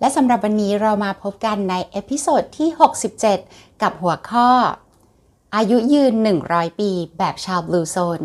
[0.00, 2.68] และสำหรับวันนี้เรามาพบกันใน episode ที่
[3.24, 4.50] 67 กับหัวข้อ
[5.56, 6.14] อายุยืน
[6.46, 8.20] 100 ปี แบบชาว Blue Zone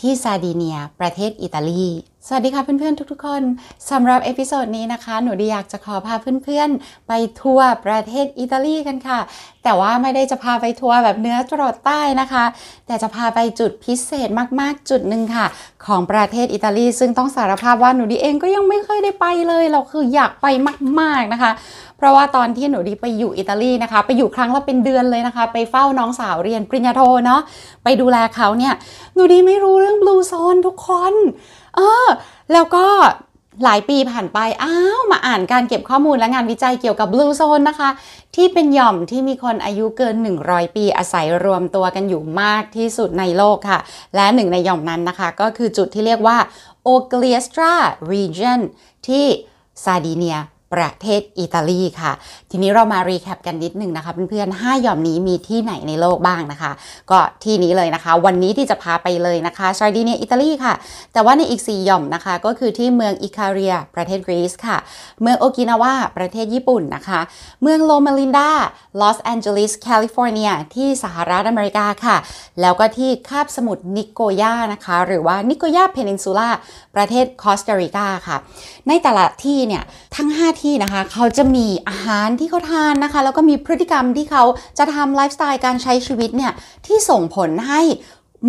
[0.00, 1.86] ที่ซาร์ดิเนีย ประเทศอิตาลี
[2.28, 3.42] สวัสดีค่ะเพื่อนๆทุกๆคน
[3.90, 9.18] สำหรับ episode นี้นะคะ หนูดีอยากจะขอพาเพื่อนๆ ไปทัวร์ประเทศอิตาลีกันค่ะ
[9.64, 12.44] แต่ว่าไม่ได้จะพาไปทัวร์แบบเหนือจรดใต้นะคะ
[12.86, 14.28] แต่จะพาไปจุดพิเศษ
[14.60, 15.46] มากๆจุดหนึ่งค่ะ
[15.86, 20.46] ของประเทศอิตาลี ซึ่งต้องสารภาพว่าหนูดีเองก็ยังไม่เคยได้ไปเลย เราคืออยากไป
[21.00, 21.52] มากๆนะคะ
[21.98, 27.40] เพราะว่าตอนที่หนูดีไปอยู่อิตาลีนะคะ ไปอยู่ครั้งละเป็นเดือนเลยนะคะ ไปเฝ้าน้องสาวเรียนปริญญาโทเนาะ
[27.84, 28.74] ไปดูแลเขาเนี่ย
[29.14, 31.14] หนูดีไม่รู้เรื่องบลูโซนทุกคน
[31.76, 32.08] เออ
[32.52, 32.86] แล้วก็
[33.64, 37.90] หลายปีผ่านไป อ้าว มาอ่านการเก็บข้อมูลและงานวิจัยเกี่ยวกับบลูโซนนะคะ
[38.36, 40.14] ที่เป็นหย่อมที่มีคนอายุเกิน
[40.46, 43.78] 100 ปีอาศัยรวมตัวกันอยู่มากที่สุดในโลกค่ะ
[44.16, 46.38] และหนึ่งในหย่อมนั้นนะคะ ก็คือจุดที่เรียกว่า
[46.86, 47.74] o g l i e s t r a
[48.12, 48.60] region
[49.06, 49.24] ที่
[49.84, 50.38] ซาดิเนีย
[50.76, 52.12] ประเทศอิตาลีค่ะ
[52.50, 56.72] ทีนี้เรามา recap กันนิดหนึ่งนะคะเพื่อนๆ5หย่อมนี้มีที่ไหนในโลกบ้างนะคะ
[57.10, 60.74] ก็ที่นี้เลยนะคะ วันนี้ที่จะพาไปเลยนะคะซาร์ดิเนียอิตาลีค่ะ
[61.12, 64.76] แต่ว่าในอีก 4 หย่อมนะคะ ก็คือที่เมืองอิคาเรีย ประเทศกรีซค่ะ
[65.22, 67.20] เมืองโอกินาวาประเทศญี่ปุ่นนะคะ
[67.62, 68.50] เมืองโลมาลินดา
[69.00, 72.16] ลอสแอนเจลิสแคลิฟอร์เนียที่สหรัฐอเมริกาค่ะ
[72.60, 76.48] แล้วก็ที่คาบสมุทรนิโกย่านะคะ หรือว่านิโกย่า peninsula
[76.94, 78.36] ประเทศคอสตาริกาค่ะ
[78.88, 79.82] ในแต่ละที่เนี่ย
[80.16, 84.44] ทั้ง 5 ที่นะคะเขาจะมีอาหารที่เขาทานนะคะ แล้วก็มีพฤติกรรมที่เขา
[84.78, 86.52] จะทำไลฟ์สไตล์การใช้ชีวิตเนี่ย
[86.86, 87.80] ที่ส่งผลให้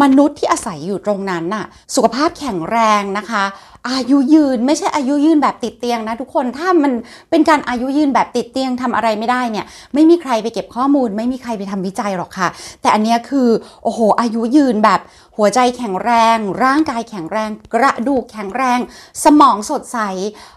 [0.01, 1.65] มนุษย์ที่อาศัยอยู่ตรงนั้นน่ะ
[1.95, 3.43] สุขภาพแข็งแรงนะคะ
[3.89, 6.92] อายุยืนไม่ใช่อายุยืนแบบติดเตียงนะทุกคนถ้ามัน
[7.30, 12.48] เป็นการอายุยืนแบบติดเตียงทำอะไรไม่ได้เนี่ยไม่มีใครไปเก็บข้อมูล ไม่มีใครไปทำวิจัยหรอกค่ะ
[12.81, 13.49] แต่อันนี้คือ
[13.83, 15.02] โอ้โหอายุยืนแบบ
[15.37, 18.80] หัวใจแข็งแรง ร่างกายแข็งแรง กระดูกแข็งแรง
[19.23, 19.99] สมองสดใส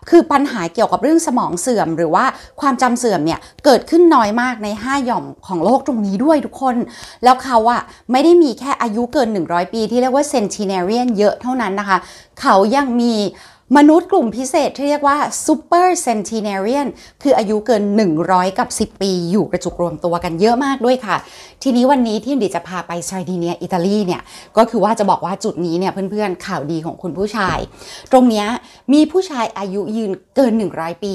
[0.09, 2.25] คือปัญหาเกี่ยวกับเรื่องสมองเสื่อม หรือว่า
[2.61, 6.77] ความจำเสื่อมเนี่ยเกิดขึ้นน้อยมากใน 5 หย่อมของโลกตรงนี้ด้วยทุกคน
[7.25, 11.99] แล้วเขาอะไม่ได้มีแค่อายุเกิน 100 ปีที่เรียกว่าเซนติเนเรียนเยอะเท่านั้นนะคะ
[12.41, 13.15] เขายังมี
[13.79, 16.89] มนุษย์กลุ่มพิเศษที่เรียกว่า super centenarian
[17.23, 17.83] คืออายุเกิน
[18.21, 21.17] 100 กับ 10 ปี อยู่กระจุกรวมตัวกันเยอะมากด้วยค่ะ
[21.63, 24.23] ทีนี้วันนี้ที่ดิจะพาไปซาร์ดิเนียอิตาลีเนี่ย
[24.57, 27.59] ก็คือว่าจะบอกว่าจุดนี้เนี่ยเพื่อนๆ ข่าวดีของคุณผู้ชาย
[28.13, 28.45] ตรงนี้
[28.93, 31.15] มีผู้ชายอายุยืนเกิน 100 ปี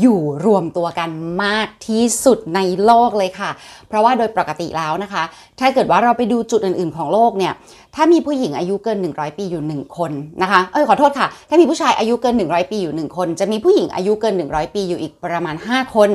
[0.00, 1.10] อยู่รวมตัวกัน
[1.44, 3.50] มากที่สุดในโลกเลยค่ะ
[3.88, 5.22] เพราะว่าโดยปกติแล้วนะคะ
[5.60, 7.52] ถ้าเกิดว่าเราไปดูจุดอื่นๆของโลกเนี่ย
[7.94, 15.94] ถ้ามีผู้หญิงอายุเกิน 100 ปีอยู่ 1 คนนะคะ เอ้ยขอโทษค่ะ ถ้ามีผู้ชายอายุเกิน 100 ปีอยู่ 1 คน จะมีผู้หญิงอายุเกิน 100 ปีอยู่อีกประมาณ 5
[15.94, 16.10] คน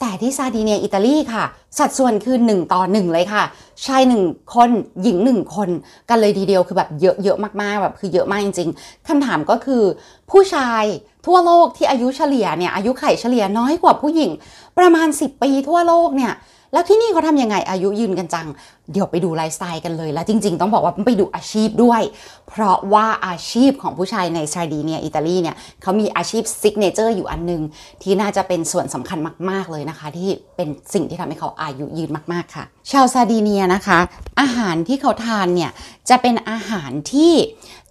[0.00, 1.44] แต่ที่ซาดิเนียอิตาลีค่ะ
[1.78, 3.42] สัดส่วนคือ 1 ต่อ 1 เลยค่ะ
[3.86, 4.70] ชาย 1 คน
[5.02, 5.68] หญิง 1 คน
[6.08, 9.82] กันเลยทีเดียวคือแบบเยอะเยอะมากๆแบบคือเยอะมากจริงๆคำถามก็คือ
[10.30, 10.84] ผู้ชาย
[11.26, 14.30] ทั่วโลกที่อายุเฉลี่ยเนี่ยอายุไขเฉลี่ยน้อยกว่าผู้หญิง
[14.78, 16.32] ประมาณ 10 ปีทั่วโลกเนี่ย
[16.72, 18.46] แล้วที่นี่เขาทำยังไงอายุยืนกันจัง
[18.92, 22.02] เดี๋ยวไปดูไลฟ์สไตล์กันเลย แล้วจริง ๆ ต้องบอกว่าไปดูอาชีพด้วย
[22.48, 27.62] เพราะว่าอาชีพของผู้ชายในซาดีเนียอิตาลีเนี่ยเขามีอาชีพ signature อยู่อันนึง
[28.02, 29.18] ที่น่าจะเป็นส่วนสำคัญ
[29.50, 33.98] มากๆเลยนะคะ ที่เป็นสิ่งที่ทำให้เขาอายุยืนมากๆค่ะ ชาวซาดีเนียนะคะ
[34.40, 35.70] อาหารที่เขาทานเนี่ย
[36.10, 37.32] จะเป็นอาหารที่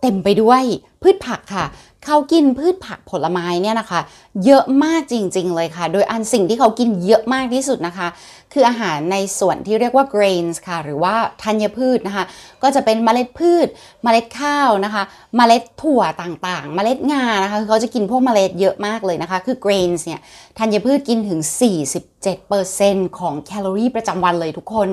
[0.01, 0.63] เต็มไปด้วย
[1.01, 1.65] พืชผักค่ะ
[2.05, 4.01] เขากินพืชผักผลไม้เนี่ยนะคะ
[4.45, 8.07] เยอะมากจริง ๆ เลยค่ะ โดยอันสิ่งที่เขากินเยอะมากที่สุดนะคะ
[8.53, 12.25] คืออาหารในส่วนที่เรียกว่า grains ค่ะ หรือว่าธัญพืชนะคะ
[12.63, 13.67] ก็จะเป็นเมล็ดพืช
[14.03, 15.03] เมล็ดข้าวนะคะ
[15.35, 20.19] เมล็ดถั่วต่างๆ เมล็ดงานะคะคเขาจะกินพวกเมล็ดเยอะมากเลยนะคะ คือ grains เนี่ย
[20.59, 21.39] ธัญพืชกินถึง
[22.09, 24.89] 47%ของแคลอรี่ประจำวันเลยทุกคน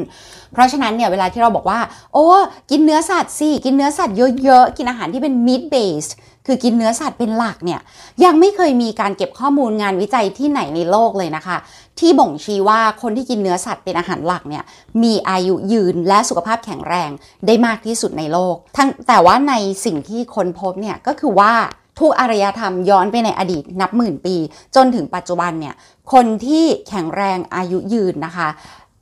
[0.53, 1.81] เพราะฉะนั้นเนี่ยเวลาที่เราบอกว่า
[2.15, 2.27] โอ้
[2.71, 6.13] กินเนื้อสัตว์สิ กินเนื้อสัตว์เยอะๆ กินอาหารที่เป็น meat based
[6.49, 7.81] คือกินเนื้อสัตว์เป็นหลักเนี่ย
[8.25, 11.57] ยังไม่เคยมีการเก็บข้อมูลงานวิจัยที่ไหนในโลกเลยนะคะ
[11.99, 14.65] ที่บ่งชี้ว่าคนที่กินเนื้อสัตว์เป็นอาหารหลักเนี่ย
[15.03, 17.11] มีอายุยืนและสุขภาพแข็งแรง
[17.47, 19.55] ได้มากที่สุดในโลก ทั้งแต่ว่าใน
[19.85, 21.53] สิ่งที่คนพบเนี่ยก็คือว่า
[21.99, 24.37] ทุกอารยธรรมย้อนไปในอดีตนับหมื่นปี
[24.77, 25.75] จนถึงปัจจุบันเนี่ย
[26.13, 28.49] คนที่แข็งแรงอายุยืนนะคะ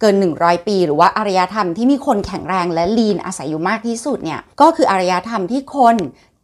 [0.00, 5.96] เกิน 100 ปี หรือว่าอารยธรรมที่มีคนแข็งแรงและลีนอาศัยอยู่มากที่สุดเนี่ยก็คืออารยธรรมที่คน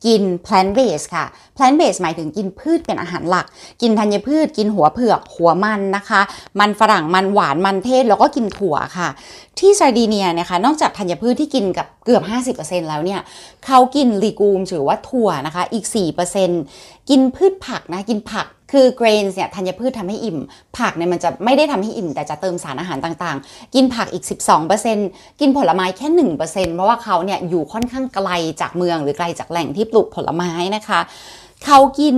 [0.06, 1.26] กิน plant based ค่ะ
[1.56, 3.46] plant based หมายถึงกินพืชเป็นอาหารหลัก
[3.82, 6.20] กินธัญพืช กินหัวเผือก หัวมันนะคะ
[6.60, 9.08] มันฝรั่ง มันหวาน มันเทศ แล้วก็กินถั่วค่ะ
[9.58, 12.22] ที่ซาร์ดีเนียนะคะ นอกจากธัญพืชที่กินกับเกือบ
[12.56, 13.20] 50%แล้วเนี่ย
[13.66, 15.84] เขากินลีกูมหรือว่าถั่วนะคะ อีก
[16.48, 20.38] 4%กินพืชผักนะ กินผัก คือเกรนเนี่ยธัญพืชทำให้อิ่ม
[20.78, 24.24] ผักเนี่ยมันจะไม่ได้ทำให้อิ่ม แต่จะเติมสารอาหารต่างๆ กินผักอีก
[24.82, 28.28] 12%กินผลไม้แค่ 1%เพราะว่าเขาเนี่ยอยู่ค่อนข้างไกล
[28.60, 31.00] จากเมืองหรือไกลจากแหล่งที่ปลูกผลไม้นะคะ
[31.64, 32.16] เขากิน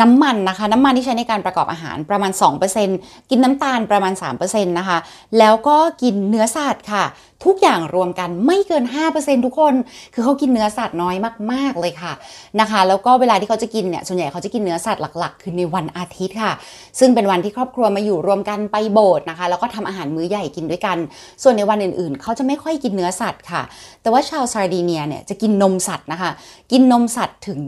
[0.00, 2.32] น้ำมันนะคะ น้ำมันที่ใช้ในการประกอบอาหารประมาณ
[2.80, 4.98] 2%กินน้ำตาลประมาณ 3%นะคะ
[5.38, 7.04] แล้วก็กินเนื้อสัตว์ค่ะ
[7.46, 8.84] ทุกอย่างรวมกันไม่เกิน
[9.14, 9.74] 5%ทุกคน
[10.14, 11.16] คือเขากินเนื้อสัตว์น้อย
[11.52, 12.12] มาก ๆ เลยค่ะ
[12.60, 16.52] นะคะ แล้วก็เวลาที่เขาจะกินเนี่ยส่วนใหญ่เขาจะกินเนื้อสัตว์หลัก ๆ คือในวันอาทิตย์ค่ะ
[16.98, 20.98] ซึ่งเป็นวันที่ครอบครัวมาอยู่รวมกันไปโบสถ์นะคะ แล้วก็ทำอาหารมื้อใหญ่กินด้วยกัน
[21.42, 23.62] ส่วนในวันอื่น ๆ เขาจะไม่ค่อยกินเนื้อสัตว์ค่ะ
[24.02, 26.30] แต่ว่าชาวซาร์ดีเนียเนี่ยจะกินนมสัตว์นะคะ
[26.72, 27.58] กินนมสัตว์ถึง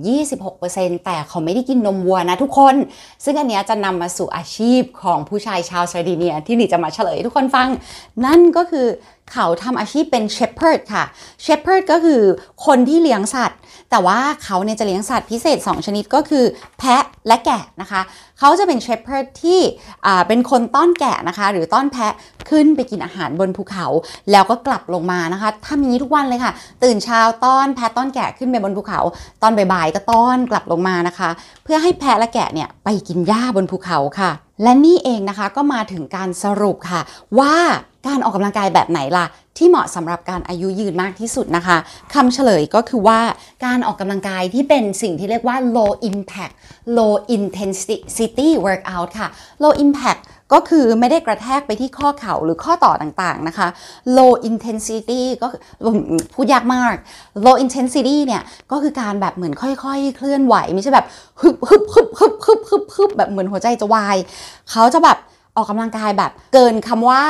[0.48, 2.74] 26%แต่เขาไม่ได้กินนมวัวนะทุกคน
[3.24, 7.68] ซึ่งอันนี้จะนำมาสู่อาชีพของผู้ชายชาวซาร์ดีเนียที่หนูดีจะมาเฉลยทุกคนฟัง
[8.26, 8.86] นั่นก็คือ
[9.32, 11.04] เขาทำอาชีพเป็น shepherd ค่ะ
[11.42, 12.22] shepherd ก็คือ
[12.66, 13.58] คนที่เลี้ยงสัตว์
[13.90, 16.44] แต่ว่าเขาเนี่ยจะเลี้ยงสัตว์พิเศษ 2 ชนิดก็คือ
[16.78, 18.00] แพะและแกะนะคะ
[18.38, 19.60] เขาจะเป็น shepherd ที่
[20.28, 22.12] เป็นคนต้อนแกะนะคะ หรือต้อนแพะ
[22.50, 23.86] ขึ้นไปกินอาหารบนภูเขา
[24.30, 26.52] แล้วก็กลับลงมานะคะทำอย่างนี้ทุกวันเลยค่ะ
[26.84, 29.00] ตื่นเช้าต้อนแพะต้อนแกะขึ้นไปบนภูเขา
[29.42, 31.30] ตอนบ่ายๆก็ต้อนกลับลงมานะคะ
[31.64, 34.30] เพื่อให้แพะและแกะเนี่ยไปกินหญ้าบนภูเขาค่ะ
[34.62, 37.00] และนี่เองนะคะก็มาถึงการสรุปค่ะ
[37.38, 37.54] ว่า
[38.06, 39.26] การออกกำลังกายแบบไหนล่ะ
[39.58, 41.76] ที่เหมาะสำหรับการอายุยืนมากที่สุดนะคะ
[42.14, 43.20] คำเฉลยก็คือว่า
[43.64, 46.54] การออกกำลังกายที่เป็นสิ่งที่เรียกว่า low impact
[46.96, 49.28] low intensity workout ค่ะ
[49.62, 50.20] low impact
[50.52, 53.68] ก็คือไม่ได้กระแทกไปที่ข้อเข่าหรือข้อต่อต่างๆนะคะ
[54.16, 55.46] low intensity ก็
[56.34, 56.94] พูดยากมาก
[57.46, 61.06] low intensity เนี่ยก็คือการแบบเหมือนค่อยๆ เคลื่อนไหว ไม่ใช่แบบ
[61.40, 64.16] ฮึบฮึบฮึบฮึบฮึบฮึบฮึบแบบเหมือนหัวใจจะวาย
[64.70, 65.18] เขาจะแบบ
[65.56, 67.22] ออกกำลังกายแบบเกินคำว่า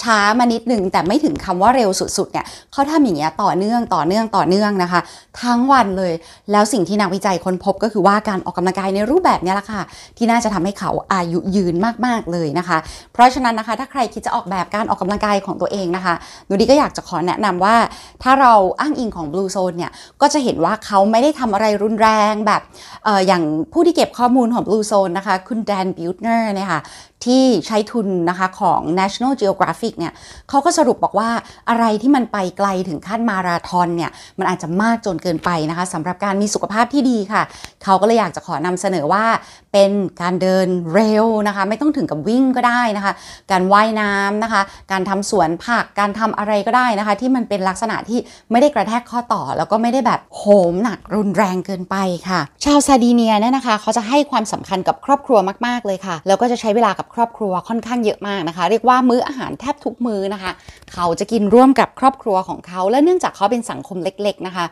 [0.00, 5.00] ช้ามานิดหนึ่งแต่ไม่ถึงคำว่าเร็วสุดๆเนี่ยเขาทำอย่างเงี้ยต่อเนื่องต่อเนื่องต่อเนื่องนะคะ
[5.42, 6.12] ทั้งวันเลย
[6.52, 9.82] แล้วสิ่งที่นักวิจัยค้นพบก็คือว่าการออกกำลังกายในรูปแบบนี้แหละค่ะ
[10.16, 11.74] ที่น่าจะทำให้เขาอายุยืน
[12.06, 12.78] มากๆเลยนะคะ
[13.12, 16.14] เพราะฉะนั้นนะคะ ถ้าใครคิดจะออกแบบการออกกำลังกายของตัวเองนะคะ
[16.46, 17.76] หนูดีก็อยากจะขอแนะนำว่า
[18.22, 19.90] ถ้าเราอ้างอิงของ Blue Zone เนี่ย
[20.20, 22.62] ก็จะเห็นว่าเขาไม่ได้ทำอะไรรุนแรงแบบ
[23.06, 23.42] อออย่าง
[23.72, 26.80] ผู้ที่เก็บข้อมูลของ Blue Zone นะคะคุณแดนบิวเนอร์เนี่ยค่ะ
[27.26, 30.12] ที่ใช้ทุนนะคะของ National Geographic เนี่ย
[30.48, 31.30] เขาก็สรุปบอกว่า
[31.68, 37.42] อะไรที่มันไปไกลถึงขั้นมาราธอนเนี่ยมันอาจจะมากจนเกินไปนะคะสำหรับการมีสุขภาพที่ดีค่ะ
[37.84, 39.24] เขาก็เลยอยากจะขอนำเสนอว่า
[39.72, 39.90] เป็น
[40.20, 43.12] การเดินเร็วนะคะ ไม่ต้องถึงกับวิ่งก็ได้นะคะ
[43.50, 48.18] การว่ายน้ำนะคะ การทำสวนผักการทำอะไรก็ได้นะคะ ที่มันเป็นลักษณะที่
[48.50, 50.42] ไม่ได้กระแทกข้อต่อ แล้วก็ไม่ได้แบบโห
[50.72, 51.96] มหนักรุนแรงเกินไป
[52.28, 60.52] ค่ะ ชาวซาดีเนียเนี่ยนะคะ เขาจะให้ความสำคัญกับครอบครัวมาก ๆเลยค่ะ แล้วก็จะใช้เวลากับครอบครัวค่อนข้างเยอะมากนะคะ เรียกว่ามื้ออาหารแทบทุกมื้อนะคะ
[60.92, 64.66] เขาจะกินร่วมกับครอบครัวของเขา และเนื่องจากเขาเป็นสังคมเล็ก ๆนะคะ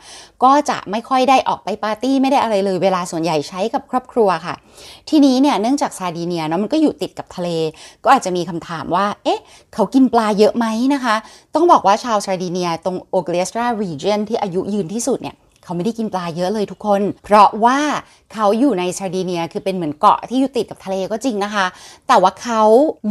[0.44, 4.54] ก็จะไม่ค่อยได้ออกไปปาร์ตี้ไม่ได้อะไรเลย เวลาส่วนใหญ่ใช้กับครอบครัวค่ะ
[5.08, 7.48] ทีนี้เนี่ยเนื่องจากซาดีเนียเนาะมันก็อยู่ติดกับทะเล
[8.04, 9.40] ก็อาจจะมีคำถามว่า เอ๊ะ
[9.74, 11.16] เขากินปลาเยอะไหมนะคะ
[11.54, 17.78] ต้องบอกว่าชาวซาดีเนียตรงโอเกเลสตรารีเจนที่อายุยืนที่สุดเนี่ยเขาไม่ได้กินปลาเยอะเลยทุกคน เพราะว่า
[18.34, 21.66] เขาอยู่ในซาร์ดีเนียคือเป็นเหมือนเกาะที่อยู่ติดกับทะเลก็จริงนะคะ
[22.08, 22.62] แต่ว่าเขา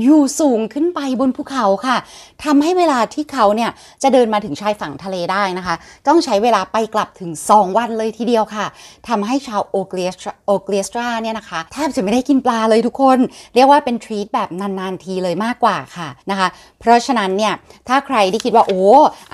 [0.02, 1.98] อยู่สูงขึ้นไปบนภูเขาค่ะ
[2.44, 3.70] ทำให้เวลาที่เขาเนี่ย
[4.04, 5.76] จะเดินมาถึงชายฝั่งทะเลได้นะคะ
[6.08, 8.66] ต้องใช้เวลาไปกลับถึง 2 วันเลยทีเดียวค่ะ
[9.08, 13.18] ทำให้ชาวโอเกลสโอเกลสตราเนี่ยนะคะแทบจะไม่ได้กินปลาเลยทุกคน
[13.56, 16.48] เรียกว่าเป็น treat แบบนานๆทีเลยมากกว่าค่ะนะคะ
[16.80, 17.54] เพราะฉะนั้นเนี่ย
[17.88, 18.84] ถ้าใครที่คิดว่าโอ้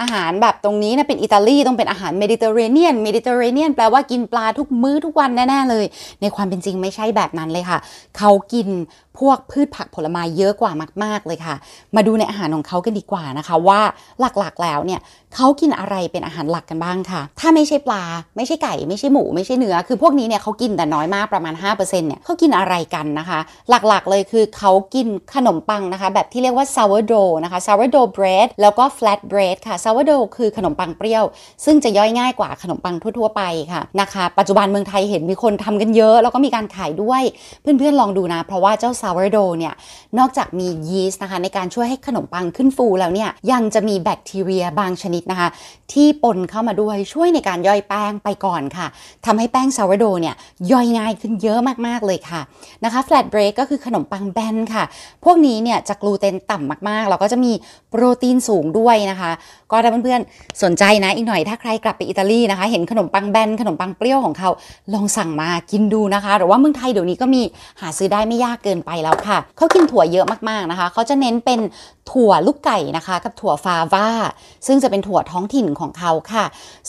[0.02, 5.75] อาหารแบบตรงนี้นะเป็นอิตาลีต้องเป็นอาหารเมดิเตอร์เรเนียนเมดิเตอร์เรเนียนแปลว่ากินปลาทุกมื้อทุกวันแน่ๆเลย
[6.22, 7.80] ในความเป็นจริงไม่ใช่แบบนั้นเลยค่ะ
[8.18, 8.68] เขากิน
[9.20, 10.72] พวกพืชผักผลไม้เยอะกว่า
[11.04, 11.56] มาก ๆ เลยค่ะ
[11.96, 13.82] มาดูในอาหารของเขากันดีกว่านะคะว่า
[14.20, 15.02] หลักๆแล้วเนี่ย
[15.36, 18.04] เขากินอะไรเป็นอาหารหลักกันบ้างค่ะ ถ้าไม่ใช่ปลา
[18.36, 29.76] ไม่ใช่ไก่ ไม่ใช่หมู ไม่ใช่เนื้อ คือพวกนี้เนี่ยเขากินแต่น้อยมากประมาณ 5%เนี่ยเขากินอะไรกันนะคะ หลักๆเลยคือเขากินขนมปังนะคะ แบบที่เรียกว่า sourdough นะคะ sourdough bread แล้วก็ flat bread ค่ะ
[29.84, 31.24] sourdough คือขนมปังเปรี้ยว
[31.66, 33.42] ซึ่งจะย่อยง่ายกว่าขนมปังทั่วๆไป
[33.72, 37.24] ค่ะนะคะ ปัจจุบันเมืองไทยเห็นมีคนทำกันเยอะ แล้วก็มีการขายด้วย
[37.62, 39.74] เพื่อนๆลองดูนะ เพราะว่าเจ้า sourdough เนี่ย
[40.20, 45.50] นอกจากมียีสต์นะคะในการช่วยให้ขนมปังขึ้นฟูแล้วเนี่ย ยังจะมีแบคทีเรียบางชนิดนะคะ
[45.94, 48.88] ที่ปนเข้ามาด้วยช่วยในการย่อยแป้งไปก่อนค่ะ
[49.26, 50.36] ทำให้แป้ง sourdough เนี่ย
[50.72, 52.42] ย่อยง่ายขึ้นเยอะมากๆเลยค่ะ
[52.84, 54.84] นะคะ flat bread ก็คือขนมปังแบนค่ะ
[55.24, 57.52] พวกนี้เนี่ยจะกลูเตนต่ำมากๆ แล้วก็จะมี
[57.90, 59.32] โปรตีนสูงด้วยนะคะ
[59.72, 64.50] ก็ถ้าเพื่อนๆสนใจนะอีกหน่อยถ้าใครกลับไปอิตาลีนะคะ เห็นขนมปังแบนขนมปังเปรี้ยวของเขา
[64.94, 67.42] ลองสั่งมากินดูนะคะ หรือว่าเมืองไทยเดี๋ยวนี้ก็มี
[67.82, 71.60] หาซื้อได้ไม่ยากเกินไปแล้วค่ะเขากินถั่วเยอะมากๆนะคะเขาจะเน้นเป็น
[72.12, 74.08] ถั่วลูกไก่นะคะ กับถั่วฟาว่า
[74.68, 76.46] ซึ่งจะเป็นถั่วท้องถิ่นของเขาค่ะ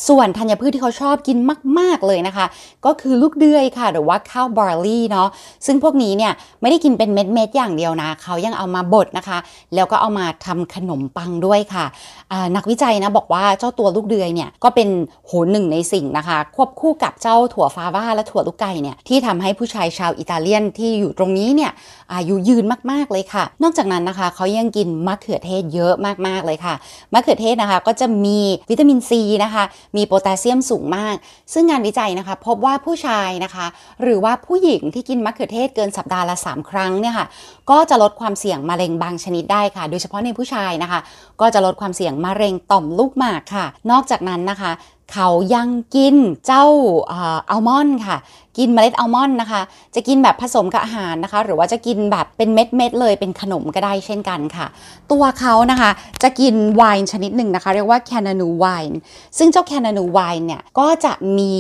[0.09, 1.39] ส่วนธัญพืชที่เขาชอบกิน
[1.79, 2.47] มาก ๆ เลยนะคะ
[2.87, 5.29] ก็คือลูกเดือยค่ะ หรือว่าข้าวบาร์ลี่เนาะ
[5.67, 9.39] ซึ่งพวกนี้เนี่ยไม่ได้กินเป็นเม็ด ๆ อย่างเดียวนะ เขายังเอามาบดนะคะ
[9.75, 11.85] แล้วก็เอามาทำขนมปังด้วยค่ะ
[12.57, 14.89] นักวิจัยนะบอกว่าเจ้าตัวลูกเดือยเนี่ยก็เป็น
[15.27, 21.73] โหหนึ่งในสิ่งนะคะ ควบคู่กับเจ้าถั่วฟาว่าและถั่วลูกไก่เนี่ยที่ทำให้ผู้ชายชาวอิตาเลียนที่อยู่ตรงนี้เนี่ย
[22.15, 25.95] อายุยืนมากๆเลยค่ะ นอกจากนั้นนะคะเขายังกินมะเขือเทศเยอะ
[26.27, 26.75] มากๆเลยค่ะ
[27.13, 28.39] มะเขือเทศนะคะก็จะมี
[28.71, 29.65] วิตามินซีนะคะ
[29.97, 31.17] มีโพแทสเซียมสูงมาก
[31.53, 33.67] ซึ่งงานวิจัยนะคะ พบว่าผู้ชายนะคะ
[34.03, 37.27] หรือว่าผู้หญิงที่กินมะเขือเทศเกินสัปดาห์ละ 3 ครั้งเนี่ยค่ะ
[37.71, 41.01] ก็จะลดความเสี่ยงมะเร็งบางชนิดได้ค่ะ โดยเฉพาะในผู้ชายนะคะ
[41.41, 44.73] ก็จะลดความเสี่ยงมะเร็งต่อมลูกหมากค่ะ นอกจากนั้นนะคะ
[45.13, 46.67] เขายังกินเจ้า
[47.51, 48.19] อัลมอนด์ค่ะ
[48.59, 49.63] กินเมล็ดอัลมอนด์นะคะ
[49.95, 54.67] จะกินแบบผสมกับอาหารนะคะ หรือว่าจะกินแบบเป็นเม็ดเม็ดเลยเป็นขนมก็ได้เช่นกันค่ะ
[55.13, 55.91] ตัวเขานะคะ
[56.23, 58.99] จะกินไวน์ชนิดหนึ่งนะคะ เรียกว่าแคนานูไวน์
[59.39, 61.53] ซึ่งเจ้าแคนานูไวน์เนี่ยก็จะมี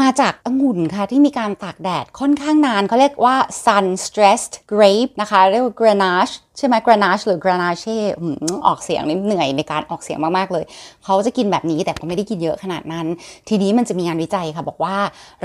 [0.00, 7.96] มาจากองุ่นค่ะ ที่มีการตากแดดค่อนข้างนานเขาเรียกว่า sun stressed grape นะคะ เรียกว่า grenache ใช่ไหม grenache หรือ grenache
[8.66, 10.64] ออกเสียงนี่เหนื่อยในการออกเสียงมาก ๆ เลย
[11.04, 13.06] เขาจะกินแบบนี้แต่เขาไม่ได้กินเยอะขนาดนั้น
[13.48, 14.96] ทีนี้มันจะมีงานวิจัยค่ะ บอกว่า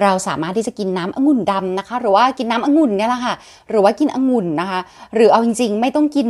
[0.02, 3.36] เราสามารถที่จะกินน้ำองุ่นดำนะคะ หรือว่ากินน้ำองุ่นเนี่ยแหละค่ะ
[3.70, 4.80] หรือว่ากินองุ่นนะคะ
[5.16, 6.28] หรือเอาจริง ๆ ไม่ต้องกิน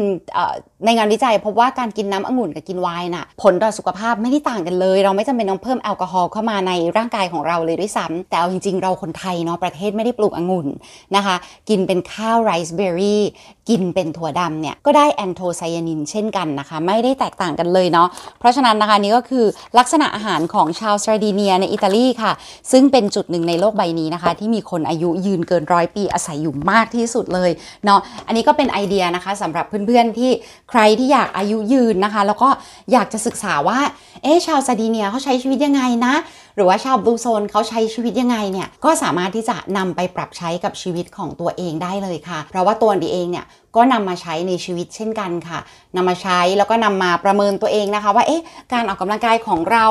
[0.86, 10.68] ในงานวิจัยพบว่าการกินน้ำองุ่นกับกินไวน์น่ะผลต่อสุขภาพไม่ได้ต่างกันเลย เราไม่จำเป็นต้องเพิ่มแอลกอฮอล์เข้ามาในร่างกายของเราเลยด้วยซ้ำแต่เอาจริง ๆ เราคนไทยเนาะประเทศไม่ได้ปลูกองุ่น
[11.16, 11.36] นะคะ
[11.70, 13.24] กินเป็นข้าวไรซ์เบอร์รี่
[13.70, 18.08] กินเป็นถั่วดำเนี่ยก็ได้แอนโทไซยานินเช่นกันนะคะ ไม่ได้แตกต่างกันเลยเนาะ
[18.40, 19.46] เพราะฉะนั้นนะคะนี่ก็คือ
[19.78, 22.32] ลักษณะอาหารของชาวสตราดีเนียในอิตาลีค่ะ
[22.72, 27.52] ซึ่งเป็นจุดหนึ่งในโลกใบนี้นะคะ ที่มีคนอายุยืนเกินร้อยปีอาศัยอยู่มากที่สุดเลย
[27.86, 30.32] เนาะอันนี้ก็เป็นไอเดียนะคะสำหรับเพื่อนๆที่
[30.70, 32.50] ใครที่อยากอายุยืนนะคะ แล้วก็
[32.92, 33.80] อยากจะศึกษาว่า
[34.24, 36.14] เอ๊ชาวสตราดีเนียเขาใช้ชีวิตยังไงนะ
[36.56, 45.60] หรือว่าชาวบลูโซนเขาใช้ชีวิตยังไงเนี่ยก็สามารถที่จะนำไปปรับใช้กับชีวิตของตัวเองได้เลยค่ะ เพราะว่าตัวดีเองเนี่ย ก็นำมาใช้ในชีวิตเช่นกันค่ะ
[45.96, 49.86] นำมาใช้แล้วก็นำมาประเมินตัวเองนะคะ ว่าเอ๊ะการออกกำลังกายของเรา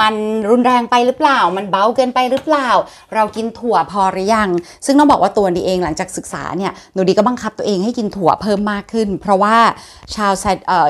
[0.00, 0.14] มัน
[0.50, 2.68] รุนแรงไปหรือเปล่า มันเบาเกินไปหรือเปล่า
[3.14, 4.48] เรากินถั่วพอหรือยัง
[4.86, 9.56] ซึ่งต้องบอกว่าตัวดีเองหลังจากศึกษาเนี่ยหนูดีก็บังคับตัวเองให้กินถั่วเพิ่มมากขึ้น เพราะว่า
[10.14, 10.32] ชาว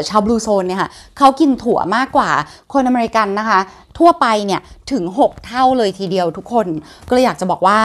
[0.08, 2.30] ชาวบลูโซนเนี่ยค่ะเขากินถั่วมากกว่า
[2.72, 3.60] คนอเมริกันนะคะ
[3.98, 4.60] ทั่วไปเนี่ย
[4.92, 6.66] ถึง 6 เท่าเลยทีเดียวทุกคน
[7.08, 7.78] ก็เลยอยากจะบอกว่า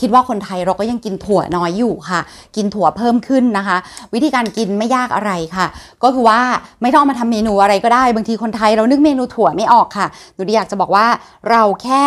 [0.00, 2.20] คิดว่าคนไทยเราก็ยังกินถั่วน้อยอยู่ค่ะ
[2.56, 3.76] กินถั่วเพิ่มขึ้นนะคะ
[4.14, 5.66] วิธีการกินไม่ยากอะไรค่ะ
[6.02, 6.40] ก็คือว่า
[6.82, 11.06] ไม่ต้องมาทำเมนูอะไรก็ได้ บางทีคนไทยเรานึกเมนูถั่วไม่ออกค่ะหนูดีอยากจะบอกว่า
[11.50, 12.04] เราแค่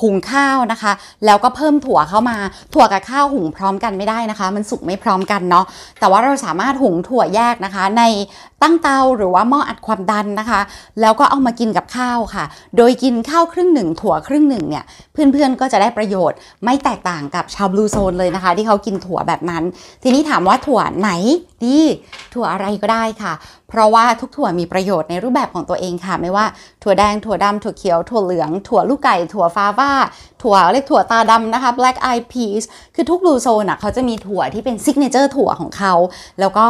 [0.00, 0.92] หุงข้าวนะคะ
[1.26, 2.36] แล้วก็เพิ่มถั่วเข้ามา
[2.74, 5.64] ถั่วกับข้าวหุงพร้อมกันไม่ได้นะคะ มันสุกไม่พร้อมกันเนาะ
[6.00, 8.02] แต่ว่าเราสามารถหุงถั่วแยกนะคะ ใน
[8.62, 10.60] ตั้งเตาหรือว่าหม้ออัดความดันนะคะ
[11.00, 12.44] แล้วก็เอามากินกับข้าวค่ะ
[12.76, 19.62] โดยกินข้าวครึ่งหนึ่งถั่วครึ่งหนึ่งเนี่ยเพื่อนๆก็จะได้ประโยชน์ไม่แตกต่างกับชาวบลูโซนเลยนะคะ ที่เขากินถั่วแบบนั้น
[20.02, 21.10] ทีนี้ถามว่าถั่วไหน
[21.64, 21.78] ดี
[22.34, 23.32] ถั่วอะไรก็ได้ค่ะ
[23.72, 26.46] เพราะว่าทุกถั่วมีประโยชน์ในรูปแบบของตัวเองค่ะ ไม่ว่า
[26.82, 29.92] ถั่วแดง ถั่วดำถั่วเขียว ถั่วเหลือง ถั่วลูกไก่ ถั่ว fava
[30.42, 32.62] ถั่วเรียกถั่วตาดำนะคะ black eyed peas
[32.94, 35.94] คือทุก blue zone อะเขาจะมีถั่วที่เป็น signature ถั่วของเขา
[36.40, 36.66] แล้วก็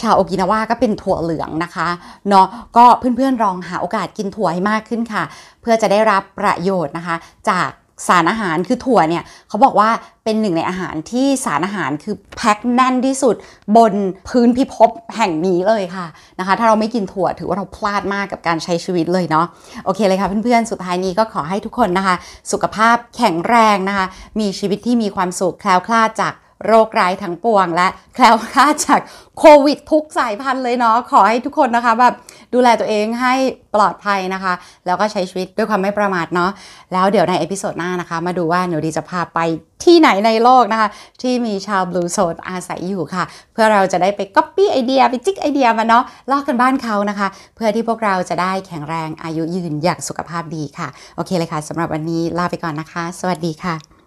[0.00, 1.88] ชาวโอกินาวาก็เป็นถั่วเหลืองนะคะ
[2.28, 5.22] เนาะก็เพื่อนๆลองหาโอกาสกินถั่วให้มากขึ้นค่ะ
[5.62, 7.16] เพื่อจะได้รับประโยชน์นะคะ
[7.50, 7.70] จาก
[8.08, 9.90] สารอาหารคือถั่วเนี่ยเขาบอกว่า
[10.24, 13.34] เป็นหนึ่งในอาหารที่สารอาหารคือแพ็คแน่นที่สุด
[13.76, 13.92] บน
[14.28, 16.06] พื้นพิภพแห่งนี้เลยค่ะ
[16.38, 19.46] นะคะ ถ้าเราไม่กินถั่วถือว่าเราพลาดมากกับการใช้ชีวิตเลยเนาะ
[19.84, 22.16] โอเคเลยค่ะเพื่อนๆ สุดท้ายนี้ก็ขอให้ทุกคนนะคะ
[22.52, 24.06] สุขภาพแข็งแรงนะคะ
[24.40, 26.32] มีชีวิตที่มีความสุขแคล้วคลาดจาก
[26.66, 29.00] โรคร้ายทั้งปวงและแคล้วคลาดจาก
[29.38, 32.14] โควิดทุกสายพันธุ์เลยเนาะขอให้ทุกคนนะคะแบบ
[32.54, 33.34] ดูแลตัวเองให้
[33.74, 34.52] ปลอดภัยนะคะ
[34.86, 36.50] แล้วก็ใช้ชีวิตด้วยความไม่ประมาทเนาะ
[36.92, 39.38] แล้วเดี๋ยวใน episode หน้านะคะ มาดูว่าหนูดีจะพาไป
[39.84, 40.88] ที่ไหนในโลกนะคะ
[41.22, 54.01] ที่มีชาว blue zone อาศัยอยู่ค่ะ เพื่อเราจะได้ไปก๊อปปี้ไอเดียไปจิกไอเดียมาเนาะลอกการบ้านเขานะคะ เพื่อที่พวกเราจะได้แข็งแรงอายุยืนอย่างสุขภาพดีค่ะ โอเคเลยค่ะสำหรับวันนี้ลาไปก่อนนะคะ สวัสดีค่ะ